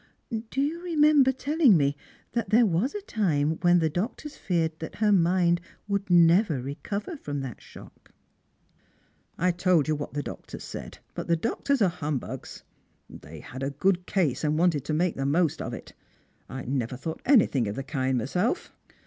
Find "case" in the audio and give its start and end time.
14.07-14.43